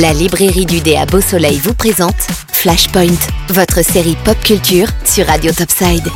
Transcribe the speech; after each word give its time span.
La 0.00 0.14
librairie 0.14 0.64
du 0.64 0.80
dé 0.80 0.96
à 0.96 1.04
Beau 1.04 1.20
Soleil 1.20 1.58
vous 1.58 1.74
présente 1.74 2.16
Flashpoint, 2.52 3.18
votre 3.48 3.84
série 3.84 4.16
pop 4.24 4.38
culture 4.42 4.86
sur 5.04 5.26
Radio 5.26 5.52
Topside. 5.52 6.08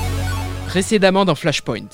Précédemment 0.69 1.27
dans 1.27 1.35
Flashpoint, 1.35 1.91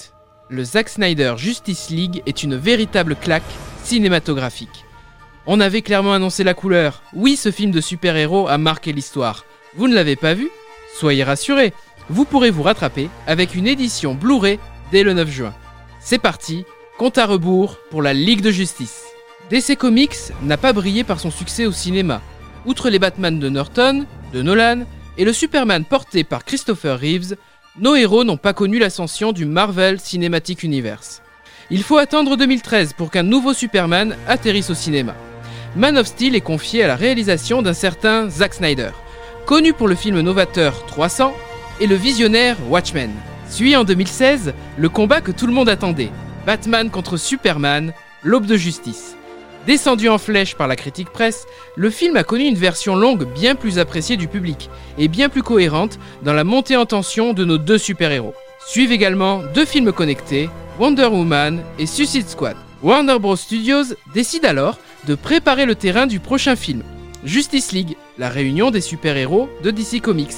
le 0.48 0.62
Zack 0.62 0.88
Snyder 0.88 1.34
Justice 1.36 1.90
League 1.90 2.22
est 2.26 2.44
une 2.44 2.54
véritable 2.54 3.16
claque 3.16 3.42
cinématographique. 3.82 4.84
On 5.46 5.58
avait 5.58 5.82
clairement 5.82 6.12
annoncé 6.12 6.44
la 6.44 6.54
couleur. 6.54 7.02
Oui, 7.12 7.34
ce 7.34 7.50
film 7.50 7.72
de 7.72 7.80
super-héros 7.80 8.46
a 8.46 8.56
marqué 8.56 8.92
l'histoire. 8.92 9.44
Vous 9.74 9.88
ne 9.88 9.94
l'avez 9.96 10.14
pas 10.14 10.34
vu? 10.34 10.48
Soyez 10.96 11.24
rassurés, 11.24 11.72
vous 12.08 12.24
pourrez 12.24 12.52
vous 12.52 12.62
rattraper 12.62 13.08
avec 13.26 13.56
une 13.56 13.66
édition 13.66 14.14
Blu-ray 14.14 14.60
dès 14.92 15.02
le 15.02 15.12
9 15.12 15.28
juin. 15.28 15.54
C'est 15.98 16.18
parti, 16.18 16.64
compte 16.98 17.18
à 17.18 17.26
rebours 17.26 17.78
pour 17.90 18.00
la 18.00 18.12
Ligue 18.12 18.42
de 18.42 18.52
Justice. 18.52 19.09
DC 19.50 19.76
Comics 19.76 20.32
n'a 20.44 20.56
pas 20.56 20.72
brillé 20.72 21.02
par 21.02 21.18
son 21.18 21.32
succès 21.32 21.66
au 21.66 21.72
cinéma. 21.72 22.22
Outre 22.66 22.88
les 22.88 23.00
Batman 23.00 23.40
de 23.40 23.48
Norton, 23.48 24.06
de 24.32 24.42
Nolan 24.42 24.84
et 25.18 25.24
le 25.24 25.32
Superman 25.32 25.84
porté 25.84 26.22
par 26.22 26.44
Christopher 26.44 27.00
Reeves, 27.00 27.34
nos 27.76 27.96
héros 27.96 28.22
n'ont 28.22 28.36
pas 28.36 28.52
connu 28.52 28.78
l'ascension 28.78 29.32
du 29.32 29.46
Marvel 29.46 29.98
Cinematic 29.98 30.62
Universe. 30.62 31.20
Il 31.68 31.82
faut 31.82 31.98
attendre 31.98 32.36
2013 32.36 32.92
pour 32.92 33.10
qu'un 33.10 33.24
nouveau 33.24 33.52
Superman 33.52 34.14
atterrisse 34.28 34.70
au 34.70 34.74
cinéma. 34.74 35.16
Man 35.74 35.98
of 35.98 36.06
Steel 36.06 36.36
est 36.36 36.40
confié 36.40 36.84
à 36.84 36.86
la 36.86 36.94
réalisation 36.94 37.60
d'un 37.60 37.74
certain 37.74 38.30
Zack 38.30 38.54
Snyder, 38.54 38.90
connu 39.46 39.72
pour 39.72 39.88
le 39.88 39.96
film 39.96 40.20
novateur 40.20 40.86
300 40.86 41.34
et 41.80 41.88
le 41.88 41.96
visionnaire 41.96 42.56
Watchmen. 42.68 43.10
Suit 43.48 43.74
en 43.74 43.82
2016 43.82 44.54
le 44.76 44.88
combat 44.88 45.20
que 45.20 45.32
tout 45.32 45.48
le 45.48 45.52
monde 45.52 45.68
attendait, 45.68 46.12
Batman 46.46 46.88
contre 46.88 47.16
Superman, 47.16 47.92
l'aube 48.22 48.46
de 48.46 48.56
justice. 48.56 49.16
Descendu 49.66 50.08
en 50.08 50.18
flèche 50.18 50.54
par 50.54 50.68
la 50.68 50.76
critique 50.76 51.10
presse, 51.10 51.46
le 51.76 51.90
film 51.90 52.16
a 52.16 52.24
connu 52.24 52.44
une 52.44 52.56
version 52.56 52.96
longue 52.96 53.26
bien 53.34 53.54
plus 53.54 53.78
appréciée 53.78 54.16
du 54.16 54.26
public 54.26 54.70
et 54.96 55.06
bien 55.06 55.28
plus 55.28 55.42
cohérente 55.42 55.98
dans 56.22 56.32
la 56.32 56.44
montée 56.44 56.76
en 56.76 56.86
tension 56.86 57.34
de 57.34 57.44
nos 57.44 57.58
deux 57.58 57.78
super-héros. 57.78 58.34
Suivent 58.66 58.92
également 58.92 59.42
deux 59.54 59.66
films 59.66 59.92
connectés, 59.92 60.48
Wonder 60.78 61.06
Woman 61.06 61.62
et 61.78 61.86
Suicide 61.86 62.28
Squad. 62.28 62.56
Warner 62.82 63.18
Bros. 63.18 63.36
Studios 63.36 63.94
décide 64.14 64.46
alors 64.46 64.78
de 65.06 65.14
préparer 65.14 65.66
le 65.66 65.74
terrain 65.74 66.06
du 66.06 66.20
prochain 66.20 66.56
film, 66.56 66.82
Justice 67.24 67.72
League, 67.72 67.96
la 68.16 68.30
réunion 68.30 68.70
des 68.70 68.80
super-héros 68.80 69.50
de 69.62 69.70
DC 69.70 70.00
Comics. 70.00 70.32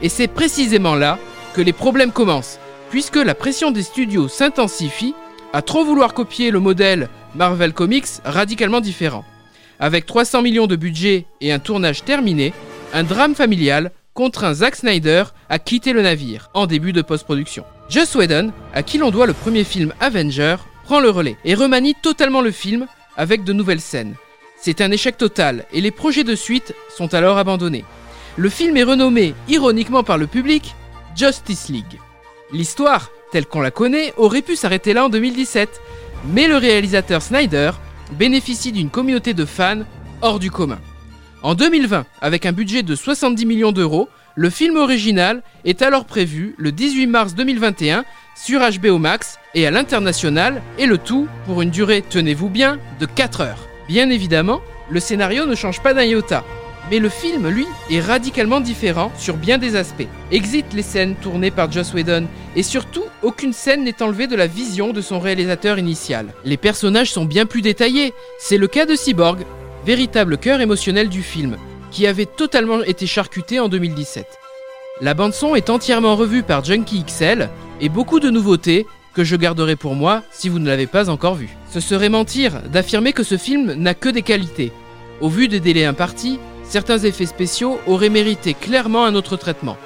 Et 0.00 0.08
c'est 0.08 0.28
précisément 0.28 0.94
là 0.94 1.18
que 1.54 1.60
les 1.60 1.74
problèmes 1.74 2.12
commencent, 2.12 2.58
puisque 2.90 3.16
la 3.16 3.34
pression 3.34 3.70
des 3.70 3.82
studios 3.82 4.28
s'intensifie 4.28 5.14
à 5.52 5.60
trop 5.60 5.84
vouloir 5.84 6.14
copier 6.14 6.50
le 6.50 6.60
modèle 6.60 7.10
Marvel 7.34 7.72
Comics 7.72 8.20
radicalement 8.24 8.80
différent. 8.80 9.24
Avec 9.78 10.06
300 10.06 10.42
millions 10.42 10.66
de 10.66 10.76
budget 10.76 11.26
et 11.40 11.52
un 11.52 11.58
tournage 11.58 12.04
terminé, 12.04 12.52
un 12.92 13.02
drame 13.02 13.34
familial 13.34 13.90
contraint 14.14 14.54
Zack 14.54 14.76
Snyder 14.76 15.24
à 15.48 15.58
quitter 15.58 15.92
le 15.92 16.02
navire 16.02 16.50
en 16.54 16.66
début 16.66 16.92
de 16.92 17.02
post-production. 17.02 17.64
Joss 17.88 18.14
Whedon, 18.14 18.52
à 18.74 18.82
qui 18.82 18.98
l'on 18.98 19.10
doit 19.10 19.26
le 19.26 19.32
premier 19.32 19.64
film 19.64 19.92
Avenger, 20.00 20.56
prend 20.84 21.00
le 21.00 21.10
relais 21.10 21.36
et 21.44 21.54
remanie 21.54 21.94
totalement 22.00 22.42
le 22.42 22.50
film 22.50 22.86
avec 23.16 23.44
de 23.44 23.52
nouvelles 23.52 23.80
scènes. 23.80 24.14
C'est 24.60 24.80
un 24.80 24.90
échec 24.90 25.16
total 25.16 25.64
et 25.72 25.80
les 25.80 25.90
projets 25.90 26.24
de 26.24 26.34
suite 26.34 26.74
sont 26.96 27.14
alors 27.14 27.38
abandonnés. 27.38 27.84
Le 28.36 28.48
film 28.48 28.76
est 28.76 28.84
renommé, 28.84 29.34
ironiquement 29.48 30.02
par 30.02 30.18
le 30.18 30.26
public, 30.26 30.74
Justice 31.16 31.68
League. 31.68 31.98
L'histoire, 32.52 33.10
telle 33.32 33.46
qu'on 33.46 33.60
la 33.60 33.70
connaît, 33.70 34.12
aurait 34.16 34.42
pu 34.42 34.56
s'arrêter 34.56 34.92
là 34.92 35.04
en 35.06 35.08
2017, 35.08 35.80
mais 36.24 36.46
le 36.48 36.56
réalisateur 36.56 37.22
Snyder 37.22 37.72
bénéficie 38.18 38.72
d'une 38.72 38.90
communauté 38.90 39.34
de 39.34 39.44
fans 39.44 39.82
hors 40.20 40.38
du 40.38 40.50
commun. 40.50 40.78
En 41.42 41.54
2020, 41.54 42.06
avec 42.20 42.46
un 42.46 42.52
budget 42.52 42.82
de 42.82 42.94
70 42.94 43.46
millions 43.46 43.72
d'euros, 43.72 44.08
le 44.34 44.48
film 44.48 44.76
original 44.76 45.42
est 45.64 45.82
alors 45.82 46.04
prévu 46.04 46.54
le 46.56 46.72
18 46.72 47.06
mars 47.06 47.34
2021 47.34 48.04
sur 48.36 48.60
HBO 48.60 48.98
Max 48.98 49.38
et 49.54 49.66
à 49.66 49.70
l'international, 49.70 50.62
et 50.78 50.86
le 50.86 50.98
tout 50.98 51.28
pour 51.46 51.60
une 51.62 51.70
durée, 51.70 52.02
tenez-vous 52.08 52.48
bien, 52.48 52.78
de 53.00 53.06
4 53.06 53.42
heures. 53.42 53.68
Bien 53.88 54.08
évidemment, 54.08 54.60
le 54.88 55.00
scénario 55.00 55.44
ne 55.46 55.54
change 55.54 55.82
pas 55.82 55.92
d'un 55.92 56.04
iota, 56.04 56.44
mais 56.90 56.98
le 56.98 57.08
film, 57.08 57.48
lui, 57.48 57.66
est 57.90 58.00
radicalement 58.00 58.60
différent 58.60 59.12
sur 59.16 59.36
bien 59.36 59.58
des 59.58 59.76
aspects. 59.76 60.08
Exit 60.30 60.66
les 60.74 60.82
scènes 60.82 61.14
tournées 61.14 61.50
par 61.50 61.70
Joss 61.70 61.94
Whedon, 61.94 62.26
et 62.56 62.62
surtout, 62.62 63.04
aucune 63.22 63.52
scène 63.52 63.84
n'est 63.84 64.02
enlevée 64.02 64.26
de 64.26 64.36
la 64.36 64.46
vision 64.46 64.92
de 64.92 65.00
son 65.00 65.20
réalisateur 65.20 65.78
initial. 65.78 66.26
Les 66.44 66.56
personnages 66.56 67.12
sont 67.12 67.24
bien 67.24 67.46
plus 67.46 67.62
détaillés, 67.62 68.12
c'est 68.38 68.58
le 68.58 68.66
cas 68.66 68.86
de 68.86 68.94
Cyborg, 68.94 69.44
véritable 69.86 70.38
cœur 70.38 70.60
émotionnel 70.60 71.08
du 71.08 71.22
film, 71.22 71.56
qui 71.90 72.06
avait 72.06 72.26
totalement 72.26 72.82
été 72.82 73.06
charcuté 73.06 73.60
en 73.60 73.68
2017. 73.68 74.26
La 75.00 75.14
bande-son 75.14 75.54
est 75.54 75.70
entièrement 75.70 76.16
revue 76.16 76.42
par 76.42 76.64
Junkie 76.64 77.04
XL, 77.04 77.48
et 77.80 77.88
beaucoup 77.88 78.20
de 78.20 78.30
nouveautés 78.30 78.86
que 79.14 79.24
je 79.24 79.36
garderai 79.36 79.76
pour 79.76 79.94
moi 79.94 80.22
si 80.30 80.48
vous 80.48 80.58
ne 80.58 80.68
l'avez 80.68 80.86
pas 80.86 81.10
encore 81.10 81.34
vu. 81.34 81.48
Ce 81.70 81.80
serait 81.80 82.08
mentir 82.08 82.62
d'affirmer 82.72 83.12
que 83.12 83.22
ce 83.22 83.36
film 83.36 83.72
n'a 83.74 83.94
que 83.94 84.08
des 84.08 84.22
qualités. 84.22 84.72
Au 85.20 85.28
vu 85.28 85.48
des 85.48 85.60
délais 85.60 85.84
impartis, 85.84 86.38
certains 86.72 87.00
effets 87.00 87.26
spéciaux 87.26 87.78
auraient 87.86 88.08
mérité 88.08 88.54
clairement 88.54 89.04
un 89.04 89.14
autre 89.14 89.36
traitement. 89.36 89.76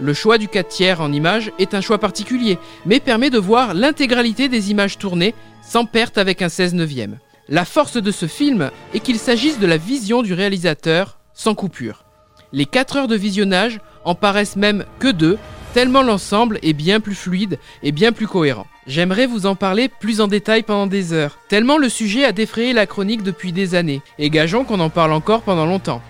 Le 0.00 0.12
choix 0.12 0.38
du 0.38 0.48
4 0.48 0.66
tiers 0.66 1.00
en 1.00 1.12
images 1.12 1.52
est 1.60 1.72
un 1.72 1.80
choix 1.80 1.98
particulier, 1.98 2.58
mais 2.84 2.98
permet 2.98 3.30
de 3.30 3.38
voir 3.38 3.74
l'intégralité 3.74 4.48
des 4.48 4.72
images 4.72 4.98
tournées 4.98 5.36
sans 5.62 5.84
perte 5.84 6.18
avec 6.18 6.42
un 6.42 6.48
16 6.48 6.74
neuvième. 6.74 7.20
La 7.48 7.64
force 7.64 7.96
de 7.96 8.10
ce 8.10 8.26
film 8.26 8.72
est 8.92 8.98
qu'il 8.98 9.20
s'agisse 9.20 9.60
de 9.60 9.68
la 9.68 9.76
vision 9.76 10.22
du 10.22 10.34
réalisateur 10.34 11.20
sans 11.32 11.54
coupure. 11.54 12.04
Les 12.52 12.66
4 12.66 12.96
heures 12.96 13.08
de 13.08 13.14
visionnage 13.14 13.78
en 14.04 14.16
paraissent 14.16 14.56
même 14.56 14.84
que 14.98 15.12
deux, 15.12 15.38
tellement 15.74 16.02
l'ensemble 16.02 16.58
est 16.62 16.72
bien 16.72 16.98
plus 16.98 17.14
fluide 17.14 17.60
et 17.84 17.92
bien 17.92 18.10
plus 18.10 18.26
cohérent. 18.26 18.66
J'aimerais 18.88 19.26
vous 19.26 19.46
en 19.46 19.54
parler 19.54 19.88
plus 19.88 20.20
en 20.20 20.26
détail 20.26 20.64
pendant 20.64 20.88
des 20.88 21.12
heures, 21.12 21.38
tellement 21.48 21.78
le 21.78 21.88
sujet 21.88 22.24
a 22.24 22.32
défrayé 22.32 22.72
la 22.72 22.86
chronique 22.86 23.22
depuis 23.22 23.52
des 23.52 23.76
années, 23.76 24.02
et 24.18 24.28
gageons 24.28 24.64
qu'on 24.64 24.80
en 24.80 24.90
parle 24.90 25.12
encore 25.12 25.42
pendant 25.42 25.66
longtemps. 25.66 26.02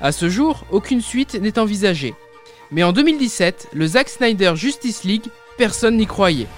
À 0.00 0.12
ce 0.12 0.28
jour, 0.28 0.64
aucune 0.70 1.00
suite 1.00 1.34
n'est 1.34 1.58
envisagée. 1.58 2.14
Mais 2.70 2.82
en 2.82 2.92
2017, 2.92 3.68
le 3.72 3.86
Zack 3.86 4.08
Snyder 4.08 4.52
Justice 4.54 5.04
League, 5.04 5.26
personne 5.56 5.96
n'y 5.96 6.06
croyait. 6.06 6.48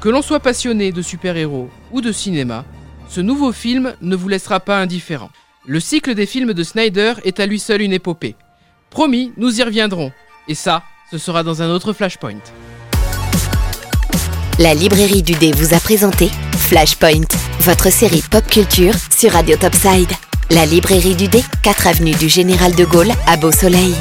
Que 0.00 0.08
l'on 0.08 0.22
soit 0.22 0.40
passionné 0.40 0.92
de 0.92 1.02
super-héros 1.02 1.68
ou 1.92 2.00
de 2.00 2.12
cinéma, 2.12 2.64
ce 3.08 3.20
nouveau 3.20 3.52
film 3.52 3.94
ne 4.00 4.16
vous 4.16 4.28
laissera 4.28 4.60
pas 4.60 4.78
indifférent. 4.78 5.30
Le 5.66 5.80
cycle 5.80 6.14
des 6.14 6.26
films 6.26 6.54
de 6.54 6.62
Snyder 6.62 7.14
est 7.24 7.38
à 7.38 7.46
lui 7.46 7.58
seul 7.58 7.82
une 7.82 7.92
épopée. 7.92 8.36
Promis, 8.88 9.32
nous 9.36 9.60
y 9.60 9.62
reviendrons. 9.62 10.12
Et 10.48 10.54
ça, 10.54 10.82
ce 11.10 11.18
sera 11.18 11.42
dans 11.42 11.60
un 11.60 11.68
autre 11.68 11.92
Flashpoint. 11.92 12.40
La 14.58 14.74
librairie 14.74 15.22
du 15.22 15.34
dé 15.34 15.52
vous 15.52 15.74
a 15.74 15.80
présenté 15.80 16.30
Flashpoint, 16.56 17.28
votre 17.60 17.90
série 17.90 18.22
pop 18.30 18.46
culture 18.46 18.94
sur 19.10 19.32
Radio 19.32 19.56
Topside. 19.56 20.29
La 20.52 20.66
librairie 20.66 21.14
du 21.14 21.28
dé, 21.28 21.44
4 21.62 21.86
avenue 21.86 22.10
du 22.10 22.28
Général 22.28 22.74
de 22.74 22.84
Gaulle 22.84 23.12
à 23.28 23.36
Beau 23.36 23.52
Soleil. 23.52 23.94